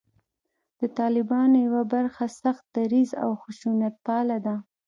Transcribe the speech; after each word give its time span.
د 0.79 0.81
طالبانو 0.99 1.55
یوه 1.67 1.83
برخه 1.93 2.23
سخت 2.41 2.63
دریځه 2.77 3.15
او 3.25 3.31
خشونتپاله 3.41 4.37
ده 4.45 4.55